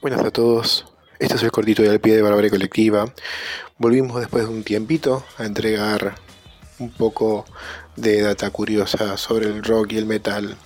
Buenas 0.00 0.24
a 0.24 0.30
todos, 0.30 0.86
este 1.18 1.34
es 1.34 1.42
el 1.42 1.50
cortito 1.50 1.82
de 1.82 1.90
al 1.90 2.00
pie 2.00 2.14
de 2.14 2.22
Barbarie 2.22 2.50
Colectiva. 2.50 3.12
Volvimos 3.78 4.20
después 4.20 4.44
de 4.44 4.50
un 4.50 4.62
tiempito 4.62 5.24
a 5.36 5.44
entregar 5.44 6.14
un 6.78 6.90
poco 6.90 7.44
de 7.96 8.22
data 8.22 8.50
curiosa 8.50 9.16
sobre 9.16 9.46
el 9.46 9.64
rock 9.64 9.92
y 9.92 9.98
el 9.98 10.06
metal. 10.06 10.56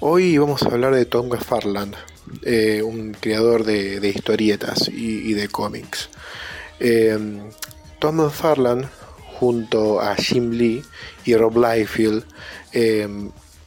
Hoy 0.00 0.36
vamos 0.36 0.62
a 0.62 0.66
hablar 0.66 0.94
de 0.94 1.06
Tom 1.06 1.28
McFarland, 1.28 1.94
eh, 2.42 2.82
un 2.82 3.14
creador 3.14 3.64
de, 3.64 4.06
historietas 4.08 4.88
y, 4.88 5.32
de 5.34 5.48
cómics. 5.48 6.10
Eh, 6.80 7.16
Tom 8.00 8.16
McFarland, 8.16 8.88
junto 9.42 10.00
a 10.00 10.14
Jim 10.14 10.52
Lee 10.52 10.84
y 11.24 11.34
Rob 11.34 11.56
Liefeld, 11.56 12.24
eh, 12.72 13.08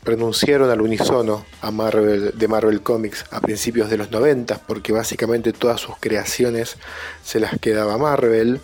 renunciaron 0.05 0.69
al 0.69 0.79
unísono 0.79 1.45
a 1.59 1.69
Marvel, 1.69 2.31
de 2.33 2.47
Marvel 2.47 2.81
Comics 2.81 3.25
a 3.29 3.41
principios 3.41 3.89
de 3.89 3.97
los 3.97 4.09
90 4.09 4.59
porque 4.67 4.93
básicamente 4.93 5.51
todas 5.51 5.81
sus 5.81 5.97
creaciones 5.99 6.77
se 7.25 7.41
las 7.41 7.59
quedaba 7.59 7.97
Marvel 7.97 8.61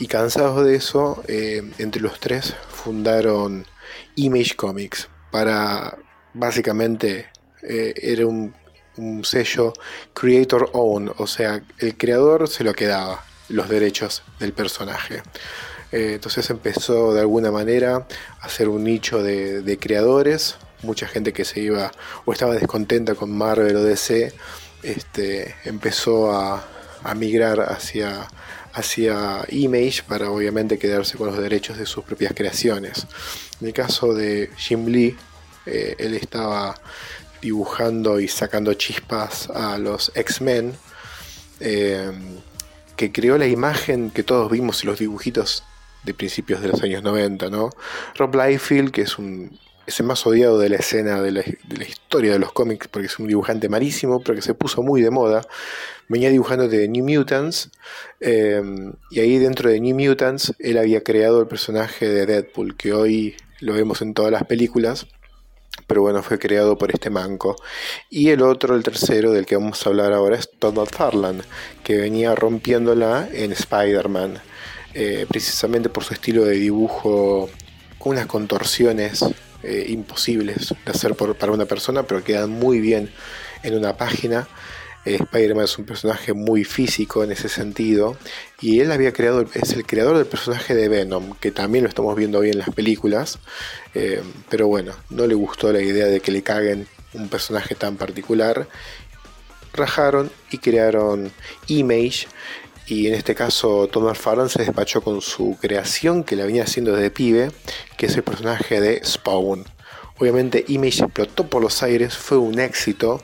y 0.00 0.08
cansados 0.08 0.64
de 0.64 0.74
eso, 0.74 1.22
eh, 1.28 1.62
entre 1.78 2.02
los 2.02 2.18
tres 2.18 2.56
fundaron 2.72 3.64
Image 4.16 4.56
Comics 4.56 5.08
para 5.30 5.96
básicamente 6.34 7.28
eh, 7.62 7.94
era 8.02 8.26
un, 8.26 8.52
sello 9.22 9.74
creator 10.12 10.70
own, 10.72 11.12
o 11.18 11.28
sea, 11.28 11.62
el 11.78 11.96
creador 11.96 12.48
se 12.48 12.64
lo 12.64 12.74
quedaba 12.74 13.24
los 13.48 13.68
derechos 13.68 14.24
del 14.40 14.52
personaje. 14.52 15.22
Eh, 15.92 16.14
entonces 16.14 16.48
empezó 16.50 17.14
de 17.14 17.20
alguna 17.20 17.50
manera 17.50 18.06
a 18.40 18.46
hacer 18.46 18.68
un 18.68 18.84
nicho 18.84 19.22
de 19.22 19.78
creadores 19.80 20.56
mucha 20.82 21.06
gente 21.06 21.32
que 21.32 21.44
se 21.44 21.60
iba 21.60 21.90
o 22.24 22.32
estaba 22.32 22.54
descontenta 22.54 23.14
con 23.14 23.30
Marvel 23.30 23.76
o 23.76 23.82
DC, 23.82 24.32
este, 24.82 25.54
empezó 25.64 26.32
a, 26.32 26.66
migrar 27.16 27.60
hacia, 27.60 28.28
hacia 28.74 29.44
Image 29.48 30.02
para 30.06 30.30
obviamente 30.30 30.78
quedarse 30.78 31.16
con 31.16 31.28
los 31.28 31.38
derechos 31.38 31.78
de 31.78 31.86
sus 31.86 32.04
propias 32.04 32.34
creaciones. 32.34 33.06
En 33.60 33.68
el 33.68 33.72
caso 33.72 34.12
de 34.12 34.50
Jim 34.56 34.84
Lee, 34.86 35.16
eh, 35.64 35.94
él 35.98 36.14
estaba 36.14 36.74
dibujando 37.40 38.20
y 38.20 38.28
sacando 38.28 38.74
chispas 38.74 39.48
a 39.48 39.78
los 39.78 40.12
X-Men, 40.14 40.74
eh, 41.60 42.12
que 42.96 43.10
creó 43.10 43.38
la 43.38 43.46
imagen 43.46 44.10
que 44.10 44.22
todos 44.22 44.50
vimos 44.50 44.82
en 44.82 44.90
los 44.90 44.98
dibujitos 44.98 45.64
de 46.08 46.14
principios 46.14 46.62
de 46.62 46.68
los 46.68 46.82
años 46.82 47.02
90, 47.02 47.50
¿no? 47.50 47.70
Rob 48.16 48.34
Liefeld, 48.34 48.90
que 48.90 49.02
es 49.02 49.18
un 49.18 49.58
es 49.86 50.00
el 50.00 50.06
más 50.06 50.26
odiado 50.26 50.58
de 50.58 50.68
la 50.68 50.76
escena 50.76 51.22
de 51.22 51.32
la, 51.32 51.42
historia 51.82 52.32
de 52.32 52.38
los 52.38 52.52
cómics 52.52 52.88
porque 52.88 53.06
es 53.06 53.18
un 53.18 53.26
dibujante 53.26 53.70
malísimo, 53.70 54.20
pero 54.20 54.34
que 54.34 54.42
se 54.42 54.52
puso 54.52 54.82
muy 54.82 55.00
de 55.00 55.10
moda. 55.10 55.40
Venía 56.08 56.28
dibujando 56.28 56.68
de 56.68 56.88
New 56.88 57.08
Mutants 57.08 57.70
eh, 58.20 58.62
y 59.10 59.20
ahí 59.20 59.38
dentro 59.38 59.70
de 59.70 59.80
New 59.80 59.98
Mutants 59.98 60.54
él 60.58 60.76
había 60.76 61.02
creado 61.02 61.40
el 61.40 61.46
personaje 61.46 62.06
de 62.06 62.26
Deadpool, 62.26 62.76
que 62.76 62.92
hoy 62.92 63.34
lo 63.60 63.72
vemos 63.72 64.02
en 64.02 64.12
todas 64.12 64.30
las 64.30 64.44
películas. 64.44 65.06
Pero 65.86 66.02
bueno, 66.02 66.22
fue 66.22 66.38
creado 66.38 66.76
por 66.76 66.90
este 66.90 67.08
manco. 67.08 67.56
Y 68.10 68.28
el 68.28 68.42
otro, 68.42 68.74
el 68.74 68.82
tercero, 68.82 69.32
del 69.32 69.46
que 69.46 69.56
vamos 69.56 69.86
a 69.86 69.88
hablar 69.88 70.12
ahora, 70.12 70.36
es 70.36 70.50
Todd 70.58 70.74
McFarlane, 70.74 71.40
que 71.82 71.96
venía 71.96 72.34
rompiéndola 72.34 73.28
en 73.32 73.52
Spider-Man. 73.52 74.38
Eh, 75.00 75.26
precisamente 75.28 75.88
por 75.88 76.02
su 76.02 76.12
estilo 76.12 76.44
de 76.44 76.56
dibujo 76.56 77.48
con 78.00 78.14
unas 78.14 78.26
contorsiones 78.26 79.24
eh, 79.62 79.86
imposibles 79.90 80.74
de 80.84 80.90
hacer 80.90 81.14
para 81.14 81.52
una 81.52 81.66
persona, 81.66 82.02
pero 82.02 82.24
quedan 82.24 82.50
muy 82.50 82.80
bien 82.80 83.08
en 83.62 83.76
una 83.76 83.96
página. 83.96 84.48
Eh, 85.04 85.18
Spider-Man 85.20 85.66
es 85.66 85.78
un 85.78 85.84
personaje 85.84 86.32
muy 86.32 86.64
físico 86.64 87.22
en 87.22 87.30
ese 87.30 87.48
sentido 87.48 88.16
y 88.60 88.80
él 88.80 88.90
había 88.90 89.12
creado, 89.12 89.46
es 89.54 89.72
el 89.72 89.86
creador 89.86 90.16
del 90.16 90.26
personaje 90.26 90.74
de 90.74 90.88
Venom, 90.88 91.36
que 91.38 91.52
también 91.52 91.84
lo 91.84 91.88
estamos 91.88 92.16
viendo 92.16 92.40
hoy 92.40 92.50
en 92.50 92.58
las 92.58 92.70
películas, 92.70 93.38
pero 94.50 94.66
bueno, 94.66 94.94
no 95.10 95.28
le 95.28 95.34
gustó 95.34 95.72
la 95.72 95.80
idea 95.80 96.06
de 96.06 96.18
que 96.18 96.32
le 96.32 96.42
caguen 96.42 96.88
un 97.14 97.28
personaje 97.28 97.76
tan 97.76 97.96
particular, 97.96 98.66
rajaron 99.72 100.32
y 100.50 100.58
crearon 100.58 101.30
Image, 101.68 102.26
y 102.88 103.06
en 103.06 103.14
este 103.14 103.34
caso 103.34 103.86
Thomas 103.88 104.18
Farron 104.18 104.48
se 104.48 104.62
despachó 104.62 105.02
con 105.02 105.20
su 105.20 105.56
creación 105.60 106.24
que 106.24 106.36
la 106.36 106.46
venía 106.46 106.62
haciendo 106.64 106.92
desde 106.92 107.10
pibe, 107.10 107.50
que 107.96 108.06
es 108.06 108.16
el 108.16 108.22
personaje 108.22 108.80
de 108.80 109.04
Spawn. 109.04 109.64
Obviamente 110.18 110.64
Image 110.68 111.04
explotó 111.04 111.46
por 111.46 111.62
los 111.62 111.82
aires, 111.82 112.16
fue 112.16 112.38
un 112.38 112.58
éxito 112.58 113.22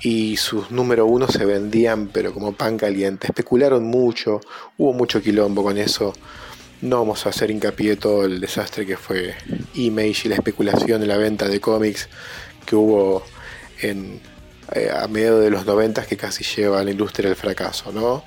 y 0.00 0.36
sus 0.36 0.70
número 0.70 1.06
uno 1.06 1.28
se 1.28 1.46
vendían 1.46 2.08
pero 2.08 2.32
como 2.34 2.52
pan 2.52 2.76
caliente. 2.76 3.28
Especularon 3.28 3.84
mucho, 3.84 4.40
hubo 4.76 4.92
mucho 4.92 5.22
quilombo 5.22 5.62
con 5.62 5.78
eso. 5.78 6.12
No 6.82 6.98
vamos 6.98 7.24
a 7.24 7.30
hacer 7.30 7.50
hincapié 7.50 7.96
todo 7.96 8.26
el 8.26 8.38
desastre 8.38 8.84
que 8.84 8.98
fue 8.98 9.34
Image 9.74 10.22
y 10.26 10.28
la 10.28 10.34
especulación 10.34 11.00
de 11.00 11.06
la 11.06 11.16
venta 11.16 11.48
de 11.48 11.58
cómics 11.58 12.08
que 12.66 12.76
hubo 12.76 13.22
eh, 13.80 14.90
a 14.92 15.06
mediados 15.08 15.42
de 15.42 15.50
los 15.50 15.64
90 15.64 16.04
que 16.06 16.16
casi 16.16 16.44
lleva 16.44 16.80
a 16.80 16.84
la 16.84 16.90
industria 16.90 17.30
al 17.30 17.36
fracaso, 17.36 17.92
¿no? 17.92 18.24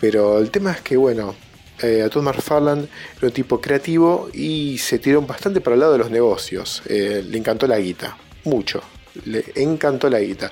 Pero 0.00 0.38
el 0.38 0.50
tema 0.50 0.72
es 0.72 0.80
que, 0.80 0.96
bueno, 0.96 1.34
eh, 1.82 2.02
a 2.02 2.10
Todd 2.10 2.22
McFarlane 2.22 2.88
era 3.18 3.26
un 3.28 3.32
tipo 3.32 3.60
creativo 3.60 4.28
y 4.32 4.78
se 4.78 4.98
tiró 4.98 5.22
bastante 5.22 5.60
para 5.60 5.74
el 5.74 5.80
lado 5.80 5.92
de 5.92 5.98
los 5.98 6.10
negocios. 6.10 6.82
Eh, 6.86 7.24
le 7.26 7.38
encantó 7.38 7.66
la 7.66 7.78
guita, 7.78 8.16
mucho. 8.44 8.82
Le 9.24 9.44
encantó 9.56 10.08
la 10.08 10.20
guita. 10.20 10.50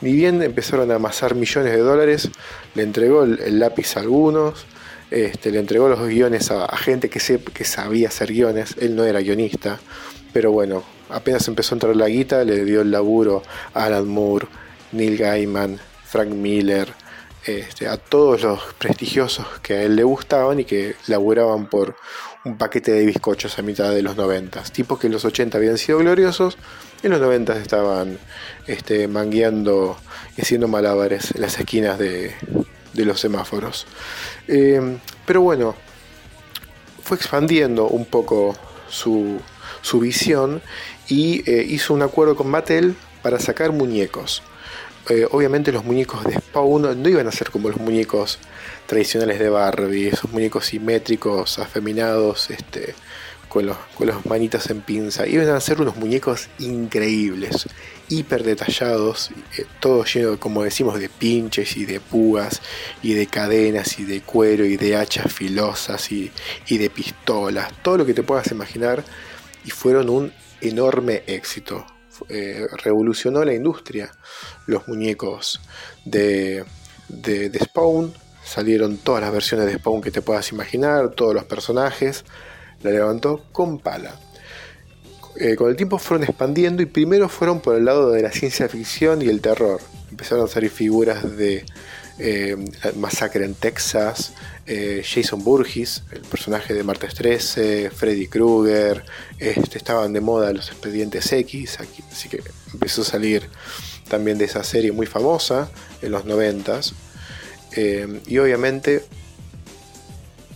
Ni 0.00 0.12
bien 0.12 0.42
empezaron 0.42 0.90
a 0.90 0.96
amasar 0.96 1.34
millones 1.34 1.72
de 1.72 1.78
dólares, 1.78 2.30
le 2.74 2.82
entregó 2.82 3.22
el, 3.24 3.58
lápiz 3.58 3.96
a 3.96 4.00
algunos, 4.00 4.66
este, 5.10 5.50
le 5.50 5.60
entregó 5.60 5.88
los 5.88 6.00
guiones 6.08 6.50
a, 6.50 6.74
gente 6.76 7.08
que, 7.08 7.20
que 7.20 7.64
sabía 7.64 8.08
hacer 8.08 8.32
guiones. 8.32 8.74
Él 8.80 8.96
no 8.96 9.04
era 9.04 9.20
guionista, 9.20 9.78
pero 10.32 10.50
bueno, 10.52 10.82
apenas 11.10 11.46
empezó 11.48 11.74
a 11.74 11.76
entrar 11.76 11.96
la 11.96 12.08
guita, 12.08 12.44
le 12.44 12.64
dio 12.64 12.80
el 12.80 12.90
laburo 12.90 13.42
a 13.74 13.84
Alan 13.84 14.08
Moore, 14.08 14.46
Neil 14.90 15.16
Gaiman, 15.16 15.78
Frank 16.04 16.30
Miller, 16.30 16.92
este, 17.44 17.88
a 17.88 17.96
todos 17.96 18.42
los 18.42 18.60
prestigiosos 18.78 19.46
que 19.62 19.74
a 19.74 19.82
él 19.82 19.96
le 19.96 20.04
gustaban 20.04 20.60
y 20.60 20.64
que 20.64 20.94
laburaban 21.06 21.66
por 21.66 21.96
un 22.44 22.58
paquete 22.58 22.92
de 22.92 23.06
bizcochos 23.06 23.58
a 23.58 23.62
mitad 23.62 23.90
de 23.90 24.02
los 24.02 24.16
90. 24.16 24.62
Tipos 24.64 24.98
que 24.98 25.06
en 25.06 25.12
los 25.12 25.24
80 25.24 25.58
habían 25.58 25.78
sido 25.78 25.98
gloriosos, 25.98 26.56
en 27.02 27.10
los 27.10 27.20
90 27.20 27.56
estaban 27.58 28.18
este, 28.66 29.08
mangueando 29.08 29.96
y 30.36 30.42
haciendo 30.42 30.68
malabares 30.68 31.34
en 31.34 31.40
las 31.40 31.58
esquinas 31.58 31.98
de, 31.98 32.34
los 32.94 33.20
semáforos. 33.20 33.86
Em, 34.46 34.98
pero 35.26 35.40
bueno, 35.40 35.74
fue 37.02 37.16
expandiendo 37.16 37.86
un 37.88 38.04
poco 38.04 38.56
su, 38.88 39.40
visión 39.94 40.62
y 41.08 41.48
eh, 41.50 41.64
hizo 41.68 41.94
un 41.94 42.02
acuerdo 42.02 42.36
con 42.36 42.48
Mattel 42.48 42.94
para 43.22 43.38
sacar 43.40 43.72
muñecos. 43.72 44.42
Eh, 45.08 45.26
obviamente 45.30 45.72
los 45.72 45.84
muñecos 45.84 46.24
de 46.24 46.34
Spawn 46.34 47.02
no 47.02 47.08
iban 47.08 47.26
a 47.26 47.32
ser 47.32 47.50
como 47.50 47.68
los 47.68 47.80
muñecos 47.80 48.38
tradicionales 48.86 49.38
de 49.38 49.48
Barbie, 49.48 50.08
esos 50.08 50.30
muñecos 50.30 50.66
simétricos, 50.66 51.58
afeminados, 51.58 52.50
este, 52.50 52.94
con, 53.48 53.66
los, 53.66 53.76
con 53.96 54.06
las 54.06 54.24
manitas 54.26 54.70
en 54.70 54.80
pinza. 54.80 55.26
Iban 55.26 55.48
a 55.48 55.60
ser 55.60 55.80
unos 55.80 55.96
muñecos 55.96 56.48
increíbles, 56.60 57.68
hiper 58.08 58.44
detallados, 58.44 59.30
eh, 59.58 59.66
todo 59.80 60.04
lleno, 60.04 60.38
como 60.38 60.62
decimos, 60.62 60.98
de 61.00 61.08
pinches 61.08 61.76
y 61.76 61.84
de 61.84 61.98
púas, 61.98 62.62
y 63.02 63.14
de 63.14 63.26
cadenas, 63.26 63.98
y 63.98 64.04
de 64.04 64.20
cuero, 64.22 64.64
y 64.64 64.76
de 64.76 64.96
hachas 64.96 65.32
filosas, 65.32 66.12
y, 66.12 66.30
y 66.68 66.78
de 66.78 66.90
pistolas, 66.90 67.72
todo 67.82 67.98
lo 67.98 68.06
que 68.06 68.14
te 68.14 68.22
puedas 68.22 68.50
imaginar, 68.52 69.04
y 69.64 69.70
fueron 69.70 70.08
un 70.08 70.32
enorme 70.60 71.24
éxito. 71.26 71.84
Eh, 72.28 72.66
revolucionó 72.82 73.44
la 73.44 73.54
industria. 73.54 74.10
Los 74.66 74.88
muñecos 74.88 75.60
de, 76.04 76.64
de, 77.08 77.58
Spawn, 77.58 78.12
salieron 78.44 78.98
todas 78.98 79.22
las 79.22 79.32
versiones 79.32 79.66
de 79.66 79.74
Spawn 79.74 80.02
que 80.02 80.10
te 80.10 80.22
puedas 80.22 80.50
imaginar, 80.52 81.10
todos 81.10 81.34
los 81.34 81.44
personajes, 81.44 82.24
la 82.82 82.90
levantó 82.90 83.44
con 83.52 83.78
pala. 83.78 84.18
Eh, 85.36 85.56
con 85.56 85.70
el 85.70 85.76
tiempo 85.76 85.98
fueron 85.98 86.24
expandiendo 86.24 86.82
y 86.82 86.86
primero 86.86 87.28
fueron 87.28 87.60
por 87.60 87.76
el 87.76 87.86
lado 87.86 88.10
de 88.10 88.22
la 88.22 88.30
ciencia 88.30 88.68
ficción 88.68 89.22
y 89.22 89.28
el 89.28 89.40
terror. 89.40 89.80
Empezaron 90.10 90.44
a 90.44 90.48
salir 90.48 90.70
figuras 90.70 91.36
de 91.36 91.64
eh, 92.18 92.56
Masacre 92.96 93.44
en 93.44 93.54
Texas, 93.54 94.32
eh, 94.66 95.02
Jason 95.04 95.42
Burgess, 95.42 96.04
el 96.12 96.20
personaje 96.20 96.74
de 96.74 96.82
Martes 96.84 97.14
13, 97.14 97.90
Freddy 97.90 98.26
Krueger, 98.26 99.04
este, 99.38 99.78
estaban 99.78 100.12
de 100.12 100.20
moda 100.20 100.52
los 100.52 100.68
expedientes 100.68 101.32
X, 101.32 101.78
así 101.80 102.28
que 102.28 102.42
empezó 102.72 103.02
a 103.02 103.04
salir 103.04 103.48
también 104.08 104.38
de 104.38 104.44
esa 104.44 104.62
serie 104.62 104.92
muy 104.92 105.06
famosa 105.06 105.70
en 106.02 106.12
los 106.12 106.24
90 106.24 106.80
eh, 107.74 108.20
y 108.26 108.38
obviamente 108.38 109.04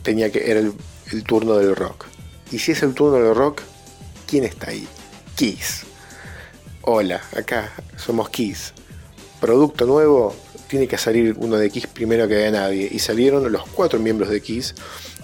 tenía 0.02 0.30
que 0.30 0.50
era 0.50 0.60
el, 0.60 0.74
turno 1.24 1.56
del 1.56 1.74
rock. 1.74 2.06
Y 2.52 2.58
si 2.58 2.72
es 2.72 2.82
el 2.82 2.94
turno 2.94 3.18
del 3.18 3.34
rock, 3.34 3.62
¿quién 4.26 4.44
está 4.44 4.70
ahí? 4.70 4.86
Kiss. 5.34 5.82
Hola, 6.82 7.22
acá 7.36 7.72
somos 7.96 8.28
Kiss. 8.28 8.72
Producto 9.40 9.86
nuevo, 9.86 10.34
tiene 10.68 10.88
que 10.88 10.98
salir 10.98 11.34
uno 11.38 11.56
de 11.56 11.70
Kiss 11.70 11.86
primero 11.86 12.28
que 12.28 12.34
de 12.34 12.50
nadie. 12.50 12.88
Y 12.90 12.98
salieron 12.98 13.50
los 13.50 13.66
cuatro 13.68 13.98
miembros 13.98 14.30
de 14.30 14.40
Kiss 14.40 14.74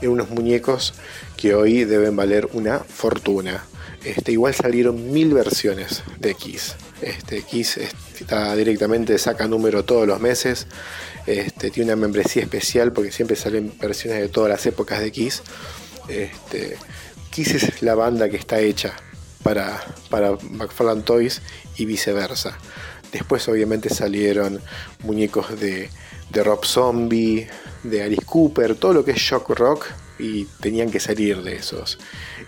en 0.00 0.10
unos 0.10 0.30
muñecos 0.30 0.94
que 1.36 1.54
hoy 1.54 1.84
deben 1.84 2.16
valer 2.16 2.48
una 2.52 2.80
fortuna. 2.80 3.64
Este, 4.04 4.32
igual 4.32 4.54
salieron 4.54 5.12
mil 5.12 5.32
versiones 5.32 6.02
de 6.18 6.34
Kiss. 6.34 6.74
Este, 7.02 7.42
Kiss 7.42 7.78
está 8.18 8.54
directamente, 8.56 9.16
saca 9.18 9.46
número 9.46 9.84
todos 9.84 10.06
los 10.06 10.20
meses. 10.20 10.66
Este, 11.26 11.70
tiene 11.70 11.92
una 11.92 12.00
membresía 12.00 12.42
especial 12.42 12.92
porque 12.92 13.12
siempre 13.12 13.36
salen 13.36 13.72
versiones 13.80 14.20
de 14.20 14.28
todas 14.28 14.50
las 14.50 14.66
épocas 14.66 15.00
de 15.00 15.12
Kiss. 15.12 15.42
Este, 16.08 16.76
Kiss 17.30 17.54
es 17.54 17.82
la 17.82 17.94
banda 17.94 18.28
que 18.28 18.36
está 18.36 18.60
hecha 18.60 18.94
para, 19.42 19.80
para 20.10 20.32
McFarlane 20.50 21.02
Toys 21.02 21.40
y 21.76 21.84
viceversa. 21.84 22.58
Después 23.12 23.46
obviamente 23.48 23.90
salieron 23.90 24.60
muñecos 25.00 25.60
de, 25.60 25.90
de 26.30 26.42
Rob 26.42 26.64
Zombie, 26.64 27.46
de 27.82 28.02
Alice 28.02 28.24
Cooper, 28.24 28.74
todo 28.74 28.94
lo 28.94 29.04
que 29.04 29.12
es 29.12 29.18
shock 29.18 29.50
rock 29.50 29.86
y 30.18 30.44
tenían 30.60 30.90
que 30.90 31.00
salir 31.00 31.42
de 31.42 31.56
esos. 31.56 31.98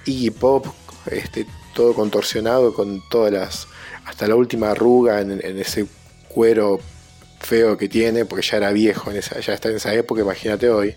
Iggy 0.07 0.31
Pop, 0.31 0.67
este, 1.11 1.47
todo 1.75 1.95
contorsionado 1.95 2.73
con 2.73 3.03
todas 3.09 3.33
las, 3.33 3.69
hasta 4.07 4.27
la 4.27 4.37
última 4.37 4.71
arruga 4.71 5.21
en, 5.21 5.41
ese 5.59 5.87
cuero 6.29 6.81
feo 7.41 7.77
que 7.77 7.89
tiene, 7.89 8.25
porque 8.25 8.47
ya 8.47 8.57
era 8.57 8.73
viejo, 8.73 9.11
en 9.11 9.19
esa, 9.19 9.39
ya 9.41 9.53
está 9.53 9.69
en 9.69 9.77
esa 9.77 9.93
época, 9.93 10.23
imagínate 10.23 10.71
hoy. 10.71 10.95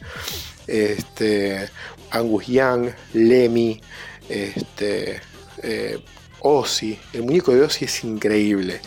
Este, 0.66 1.70
Angus 2.12 2.48
Young, 2.48 2.90
Lemmy, 3.13 3.81
este, 4.30 5.20
eh, 5.63 6.00
Ozzy, 6.40 6.98
el 7.13 7.24
muñeco 7.24 7.54
de 7.54 7.63
Ozzy 7.63 7.86
es 7.86 8.04
increíble. 8.04 8.80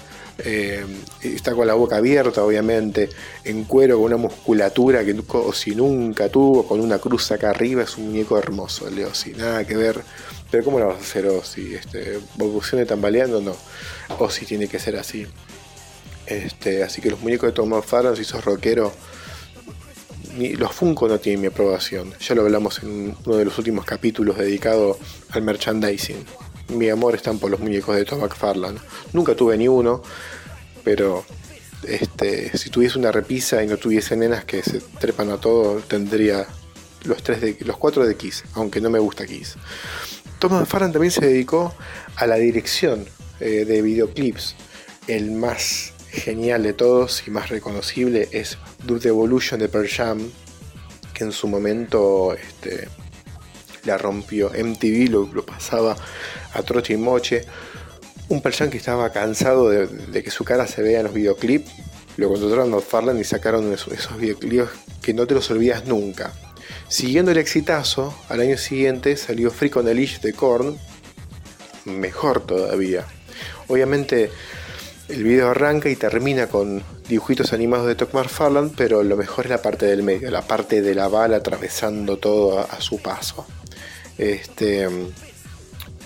Eh, 0.45 0.85
está 1.23 1.55
con 1.55 1.67
la 1.67 1.75
boca 1.75 1.97
abierta, 1.97 2.45
obviamente, 2.45 3.11
en 3.45 3.65
cuero, 3.65 3.97
con 3.97 4.07
una 4.07 4.17
musculatura 4.17 5.05
que 5.05 5.15
Ozzy 5.29 5.75
nunca 5.75 6.29
tuvo, 6.29 6.67
con 6.67 6.81
una 6.81 6.99
cruz 6.99 7.31
acá 7.33 7.51
arriba, 7.51 7.83
es 7.83 7.97
un 7.97 8.07
muñeco 8.07 8.39
hermoso 8.39 8.91
de 8.91 9.05
Ozzy, 9.05 9.33
nada 9.33 9.65
que 9.67 9.77
ver. 9.77 10.01
Pero 10.51 10.65
¿cómo 10.65 10.79
lo 10.79 10.89
vas 10.89 10.97
a 10.97 11.01
hacer 11.01 11.27
Ozzy? 11.27 11.75
Este, 11.75 12.21
¿Evolucione 12.37 12.87
tambaleando? 12.87 13.41
No. 13.41 13.57
Ozzy 14.19 14.47
tiene 14.47 14.69
que 14.69 14.79
ser 14.79 14.97
así. 14.97 15.27
Este, 16.27 16.83
así 16.83 17.01
que 17.01 17.11
los 17.11 17.21
muñecos 17.21 17.49
de 17.49 17.53
Tom 17.53 17.69
McFarlane, 17.69 18.17
si 18.17 18.25
sos 18.25 18.45
rockero, 18.45 18.93
los 20.39 20.73
Funko 20.73 21.09
no 21.09 21.19
tienen 21.19 21.41
mi 21.41 21.49
aprobación. 21.49 22.15
Ya 22.21 22.35
lo 22.35 22.43
hablamos 22.43 22.83
en 22.83 23.17
uno 23.25 23.37
de 23.37 23.45
los 23.45 23.59
últimos 23.59 23.85
capítulos 23.85 24.39
dedicado 24.39 24.99
al 25.31 25.43
merchandising 25.43 26.25
mi 26.71 26.89
amor 26.89 27.15
están 27.15 27.39
por 27.39 27.51
los 27.51 27.61
muñecos 27.61 27.97
de 27.97 28.05
Tom 28.05 28.21
McFarlane. 28.21 28.79
Nunca 29.13 29.35
tuve 29.35 29.57
ni 29.57 29.69
uno, 29.69 30.03
pero 30.85 31.25
este, 31.83 32.57
si 32.57 32.71
tuviese 32.71 32.99
una 32.99 33.13
repisa 33.13 33.63
y 33.63 33.67
no 33.67 33.77
tuviese 33.77 34.17
nenas 34.17 34.45
que 34.45 34.63
se 34.63 34.81
trepan 34.99 35.31
a 35.31 35.39
todo, 35.39 35.81
tendría 35.81 36.47
los, 37.05 37.23
tres 37.23 37.41
de, 37.41 37.57
los 37.61 37.77
cuatro 37.77 38.07
de 38.07 38.17
Kiss, 38.17 38.45
aunque 38.55 38.81
no 38.81 38.91
me 38.91 38.99
gusta 38.99 39.27
Kiss. 39.27 39.57
Tom 40.39 40.53
McFarlane 40.53 40.93
también 40.93 41.13
se 41.13 41.27
dedicó 41.27 41.75
a 42.17 42.27
la 42.27 42.37
dirección 42.37 43.07
eh, 43.41 43.65
de 43.65 43.83
videoclips. 43.83 44.57
El 45.07 45.33
más 45.33 45.93
genial 46.11 46.63
de 46.63 46.73
todos 46.73 47.27
y 47.27 47.31
más 47.31 47.49
reconocible 47.49 48.29
es 48.33 48.59
Dude 48.85 49.09
Evolution 49.09 49.61
de 49.61 49.69
Pearl 49.69 49.89
Jam, 49.89 50.31
que 51.15 51.25
en 51.25 51.33
su 51.33 51.49
momento 51.49 52.35
este, 52.35 52.89
la 53.85 53.99
rompió. 53.99 54.51
MTV 54.51 55.11
lo, 55.11 55.45
pasaba 55.45 55.97
a 56.53 56.63
troche 56.63 56.95
y 56.95 56.97
moche. 56.97 57.45
Un 58.29 58.43
Persian 58.43 58.71
que 58.71 58.79
estaba 58.79 59.11
cansado 59.11 59.69
de, 59.69 60.23
que 60.23 60.31
su 60.31 60.45
cara 60.45 60.67
se 60.67 60.83
vea 60.83 61.01
en 61.01 61.07
los 61.07 61.15
videoclips. 61.15 61.71
Lo 62.17 62.29
contrataron 62.29 62.73
a 62.75 62.81
Farland 62.81 63.21
y 63.21 63.25
sacaron 63.25 63.73
esos, 63.73 64.19
videoclips 64.19 64.71
que 65.03 65.15
no 65.15 65.27
te 65.27 65.35
los 65.35 65.51
olvidas 65.51 65.87
nunca. 65.87 66.33
Siguiendo 66.89 67.31
el 67.31 67.39
exitazo, 67.39 68.15
al 68.29 68.41
año 68.41 68.59
siguiente 68.59 69.17
salió 69.17 69.51
Freak 69.51 69.77
on 69.77 69.87
the 69.87 69.95
Leash 69.95 70.21
de 70.21 70.33
Korn. 70.33 70.77
Mejor 71.85 72.47
todavía. 72.47 73.05
Obviamente 73.69 74.31
el 75.09 75.25
video 75.25 75.51
arranca 75.51 75.89
y 75.89 75.97
termina 75.97 76.47
con 76.47 76.83
dibujitos 77.09 77.53
animados 77.53 77.87
de 77.89 77.97
Tom 77.97 78.09
McFarlane, 78.13 78.71
pero 78.77 79.03
lo 79.03 79.17
mejor 79.17 79.47
es 79.47 79.51
la 79.51 79.61
parte 79.61 79.87
del 79.87 80.05
medio, 80.05 80.31
la 80.31 80.43
parte 80.43 80.83
de 80.83 80.95
la 80.95 81.09
bala 81.09 81.39
atravesando 81.39 82.17
todo 82.19 82.61
a 82.61 82.81
su 82.81 82.99
paso. 83.03 83.47
Este, 84.21 84.87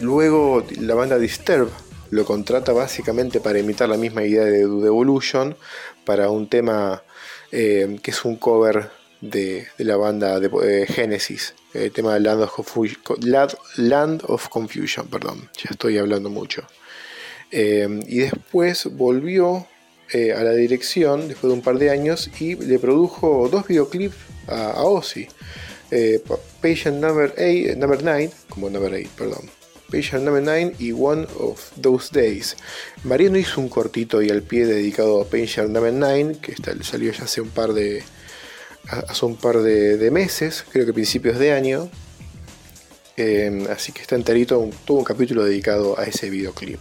luego 0.01 0.65
la 0.79 0.95
banda 0.95 1.19
Disturb 1.19 1.69
lo 2.11 2.25
contrata 2.25 2.73
básicamente 2.73 3.41
para 3.41 3.59
imitar 3.59 3.89
la 3.89 3.97
misma 3.97 4.23
idea 4.23 4.45
de 4.45 4.63
Dude 4.63 4.87
Evolution 4.87 5.57
para 6.05 6.31
un 6.31 6.49
tema 6.49 7.03
eh, 7.51 7.99
que 8.01 8.13
es 8.13 8.25
un 8.25 8.37
cover 8.37 8.89
de, 9.21 9.67
la 9.79 9.97
banda 9.97 10.39
de 10.39 10.49
eh, 10.63 10.87
Genesis, 10.87 11.57
el 11.73 11.91
tema 11.91 12.15
de 12.15 12.21
Land 12.21 12.43
of, 14.29 14.49
Confusion, 14.49 15.09
perdón, 15.09 15.51
ya 15.57 15.71
estoy 15.73 15.99
hablando 15.99 16.31
mucho. 16.31 16.63
Eh, 17.51 18.01
y 18.07 18.19
después 18.19 18.87
volvió 18.93 19.67
a 20.37 20.45
la 20.45 20.53
dirección 20.53 21.27
después 21.27 21.51
de 21.51 21.55
un 21.55 21.63
par 21.63 21.79
de 21.79 21.91
años 21.91 22.31
y 22.39 22.55
le 22.55 22.79
produjo 22.79 23.49
dos 23.51 23.67
videoclips 23.67 24.15
a 24.47 24.85
Ozzy. 24.85 25.27
Eh, 25.97 26.21
patient 26.61 27.01
number 27.01 27.33
8, 27.39 27.77
number 27.77 28.03
9, 28.03 28.33
como 28.49 28.69
number 28.69 28.93
8, 28.93 29.11
perdón. 29.17 29.49
Patient 29.93 30.25
number 30.25 30.43
9 30.43 30.75
y 30.81 30.91
One 30.91 31.25
of 31.39 31.71
Those 31.81 32.11
Days. 32.13 32.57
Mariano 33.05 33.39
hizo 33.39 33.61
un 33.61 33.69
cortito 33.69 34.21
y 34.21 34.29
al 34.29 34.43
pie 34.43 34.67
dedicado 34.67 35.21
a 35.21 35.25
Patient 35.25 35.69
number 35.69 35.93
9, 35.93 36.39
que 36.43 36.57
salió 36.83 37.13
ya 37.13 37.23
hace 37.23 37.41
un 37.41 37.51
par 37.51 37.75
de 37.75 38.03
hace 38.89 39.25
un 39.25 39.37
par 39.37 39.59
de, 39.63 40.11
meses, 40.11 40.65
creo 40.69 40.85
que 40.85 40.93
principios 40.93 41.39
de 41.39 41.53
año. 41.53 41.89
Eh, 43.17 43.65
así 43.71 43.93
que 43.93 44.03
está 44.03 44.17
enterito, 44.17 44.69
tuvo 44.85 44.99
un 44.99 45.05
capítulo 45.05 45.45
dedicado 45.45 45.97
a 45.97 46.03
ese 46.03 46.29
videoclip. 46.29 46.81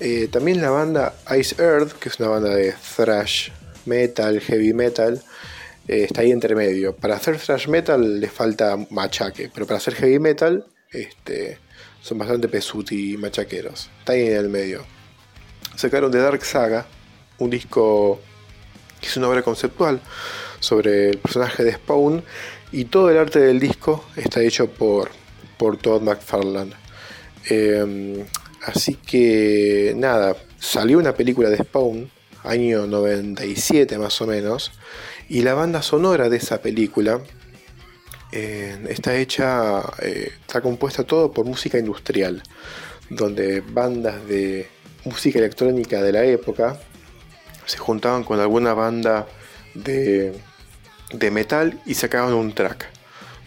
Eh, 0.00 0.26
también 0.32 0.60
la 0.60 0.70
banda 0.70 1.14
Ice 1.38 1.54
Earth, 1.62 1.92
que 1.92 2.08
es 2.08 2.18
una 2.18 2.30
banda 2.30 2.52
de 2.52 2.74
thrash 2.96 3.50
metal, 3.84 4.40
heavy 4.40 4.72
metal, 4.72 5.22
eh, 5.88 6.04
está 6.04 6.22
ahí 6.22 6.32
entre 6.32 6.54
medio. 6.54 6.94
Para 6.94 7.16
hacer 7.16 7.38
thrash 7.38 7.68
metal 7.68 8.20
le 8.20 8.28
falta 8.28 8.76
machaque, 8.90 9.50
pero 9.52 9.66
para 9.66 9.78
hacer 9.78 9.94
heavy 9.94 10.18
metal 10.18 10.66
este, 10.90 11.58
son 12.00 12.18
bastante 12.18 12.48
pesuti 12.48 13.14
y 13.14 13.16
machaqueros. 13.16 13.90
Está 14.00 14.12
ahí 14.12 14.26
en 14.26 14.36
el 14.36 14.48
medio. 14.48 14.84
Sacaron 15.74 16.10
The 16.10 16.18
Dark 16.18 16.44
Saga, 16.44 16.86
un 17.38 17.50
disco 17.50 18.20
que 19.00 19.08
es 19.08 19.16
una 19.16 19.28
obra 19.28 19.42
conceptual 19.42 20.00
sobre 20.60 21.10
el 21.10 21.18
personaje 21.18 21.64
de 21.64 21.72
Spawn 21.74 22.24
y 22.72 22.86
todo 22.86 23.10
el 23.10 23.18
arte 23.18 23.38
del 23.38 23.60
disco 23.60 24.04
está 24.16 24.42
hecho 24.42 24.68
por, 24.68 25.10
por 25.58 25.76
Todd 25.76 26.02
McFarlane. 26.02 26.72
Em, 27.48 28.24
así 28.64 28.94
que 28.94 29.92
nada, 29.96 30.36
salió 30.58 30.98
una 30.98 31.14
película 31.14 31.48
de 31.48 31.58
Spawn, 31.58 32.10
año 32.42 32.86
97 32.86 33.98
más 33.98 34.20
o 34.20 34.26
menos, 34.26 34.72
y 35.28 35.42
la 35.42 35.54
banda 35.54 35.82
sonora 35.82 36.28
de 36.28 36.36
esa 36.36 36.60
película 36.60 37.20
eh, 38.32 38.76
está 38.88 39.16
hecha, 39.16 39.80
eh, 40.02 40.32
está 40.40 40.60
compuesta 40.60 41.04
todo 41.04 41.32
por 41.32 41.46
música 41.46 41.78
industrial, 41.78 42.42
donde 43.08 43.60
bandas 43.60 44.26
de 44.26 44.68
música 45.04 45.38
electrónica 45.38 46.02
de 46.02 46.12
la 46.12 46.24
época 46.24 46.78
se 47.64 47.78
juntaban 47.78 48.24
con 48.24 48.40
alguna 48.40 48.74
banda 48.74 49.26
de, 49.74 50.40
metal 51.30 51.80
y 51.86 51.94
sacaban 51.94 52.34
un 52.34 52.52
track. 52.52 52.88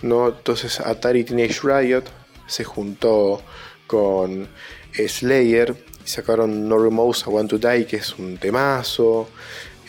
¿no? 0.01 0.29
Entonces 0.29 0.79
Atari 0.79 1.23
Teenage 1.23 1.59
Riot 1.63 2.03
se 2.47 2.63
juntó 2.63 3.41
con 3.87 4.47
Slayer 4.93 5.75
y 6.05 6.07
sacaron 6.07 6.67
No 6.67 6.77
Remorse 6.77 7.25
I 7.27 7.33
Want 7.33 7.49
to 7.49 7.57
Die, 7.57 7.85
que 7.85 7.97
es 7.97 8.17
un 8.17 8.37
temazo. 8.37 9.29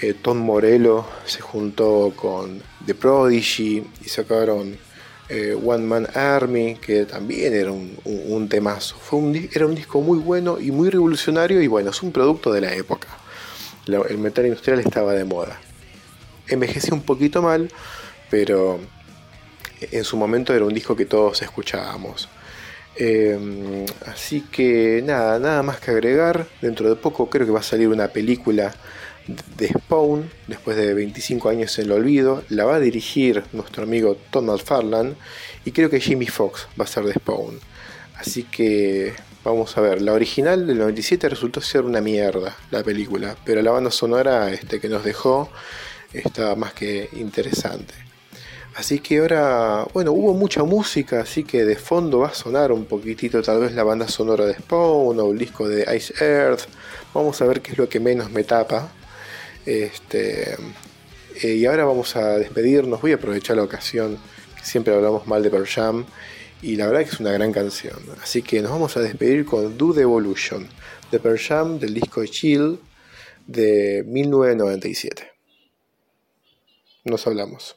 Eh, 0.02 0.14
Tom 0.14 0.38
Morello 0.38 1.04
se 1.26 1.40
juntó 1.42 2.12
con 2.16 2.62
The 2.86 2.94
Prodigy 2.94 3.84
y 4.02 4.08
sacaron 4.08 4.78
eh, 5.28 5.54
One 5.54 5.84
Man 5.84 6.08
Army, 6.14 6.76
que 6.76 7.04
también 7.04 7.52
era 7.52 7.70
un, 7.70 8.48
temazo. 8.48 8.96
Fue 8.96 9.18
un, 9.18 9.48
era 9.52 9.66
un 9.66 9.74
disco 9.74 10.00
muy 10.00 10.18
bueno 10.18 10.58
y 10.58 10.70
muy 10.70 10.88
revolucionario 10.88 11.60
y 11.60 11.66
bueno, 11.66 11.90
es 11.90 12.02
un 12.02 12.12
producto 12.12 12.50
de 12.50 12.62
la 12.62 12.74
época. 12.74 13.08
el 13.86 14.18
metal 14.18 14.46
industrial 14.46 14.80
estaba 14.80 15.12
de 15.12 15.24
moda. 15.24 15.60
Envejeció 16.48 16.94
un 16.94 17.02
poquito 17.02 17.42
mal, 17.42 17.70
pero 18.30 18.80
en 19.80 20.04
su 20.04 20.16
momento 20.16 20.54
era 20.54 20.64
un 20.64 20.72
disco 20.72 20.96
que 20.96 21.04
todos 21.04 21.42
escuchábamos. 21.42 22.28
Em, 22.96 23.84
así 24.06 24.42
que 24.50 25.02
nada, 25.04 25.38
nada 25.38 25.62
más 25.62 25.78
que 25.78 25.90
agregar. 25.90 26.46
Dentro 26.62 26.88
de 26.88 26.96
poco 26.96 27.28
creo 27.28 27.46
que 27.46 27.52
va 27.52 27.60
a 27.60 27.62
salir 27.62 27.88
una 27.88 28.08
película 28.08 28.74
de 29.56 29.68
Spawn, 29.68 30.30
después 30.46 30.76
de 30.76 30.94
25 30.94 31.48
años 31.48 31.78
en 31.78 31.86
el 31.86 31.92
olvido, 31.92 32.42
la 32.48 32.64
va 32.64 32.76
a 32.76 32.80
dirigir 32.80 33.44
nuestro 33.52 33.84
amigo 33.84 34.16
Tom 34.30 34.46
McFarlane 34.46 35.14
y 35.64 35.72
creo 35.72 35.90
que 35.90 36.00
Jimmy 36.00 36.26
Fox 36.26 36.68
va 36.78 36.84
a 36.84 36.88
ser 36.88 37.04
de 37.04 37.14
Spawn. 37.14 37.58
Así 38.16 38.44
que 38.44 39.14
Vamos 39.42 39.78
a 39.78 39.80
ver, 39.80 40.02
la 40.02 40.12
original 40.12 40.66
del 40.66 40.76
97 40.76 41.26
resultó 41.30 41.62
ser 41.62 41.80
una 41.86 42.02
mierda, 42.02 42.54
la 42.70 42.82
película, 42.82 43.36
pero 43.42 43.62
la 43.62 43.70
banda 43.70 43.90
sonora 43.90 44.50
este, 44.50 44.78
que 44.80 44.90
nos 44.90 45.02
dejó 45.02 45.48
está 46.12 46.54
más 46.56 46.74
que 46.74 47.08
interesante. 47.14 47.94
Así 48.76 48.98
que 48.98 49.18
ahora, 49.18 49.86
bueno, 49.94 50.12
hubo 50.12 50.34
mucha 50.34 50.62
música, 50.62 51.22
así 51.22 51.44
que 51.44 51.64
de 51.64 51.76
fondo 51.76 52.18
va 52.18 52.28
a 52.28 52.34
sonar 52.34 52.70
un 52.70 52.84
poquitito 52.84 53.40
tal 53.40 53.60
vez 53.60 53.72
la 53.72 53.82
banda 53.82 54.08
sonora 54.08 54.44
de 54.44 54.56
Spawn 54.56 55.18
o 55.18 55.30
el 55.32 55.38
disco 55.38 55.66
de 55.66 55.86
Ice 55.96 56.12
Earth. 56.22 56.68
Vamos 57.14 57.40
a 57.40 57.46
ver 57.46 57.62
qué 57.62 57.72
es 57.72 57.78
lo 57.78 57.88
que 57.88 57.98
menos 57.98 58.30
me 58.30 58.44
tapa. 58.44 58.92
Este, 59.66 60.56
eh, 61.42 61.54
y 61.54 61.66
ahora 61.66 61.84
vamos 61.84 62.16
a 62.16 62.38
despedirnos, 62.38 63.00
voy 63.00 63.12
a 63.12 63.16
aprovechar 63.16 63.56
la 63.56 63.62
ocasión, 63.62 64.18
que 64.56 64.64
siempre 64.64 64.94
hablamos 64.94 65.26
mal 65.26 65.42
de 65.42 65.50
Pearl 65.50 65.66
Jam, 65.66 66.06
y 66.62 66.76
la 66.76 66.86
verdad 66.86 67.00
que 67.00 67.10
es 67.10 67.20
una 67.20 67.32
gran 67.32 67.52
canción. 67.52 67.98
Así 68.22 68.42
que 68.42 68.60
nos 68.60 68.70
vamos 68.70 68.96
a 68.96 69.00
despedir 69.00 69.44
con 69.44 69.78
Do 69.78 69.94
the 69.94 70.02
Evolution, 70.02 70.68
de 71.10 71.18
Pearl 71.18 71.38
Jam, 71.38 71.78
del 71.78 71.94
disco 71.94 72.24
Chill 72.24 72.78
de 73.46 74.04
1997. 74.06 75.30
Nos 77.04 77.26
hablamos. 77.26 77.76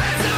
It's 0.00 0.37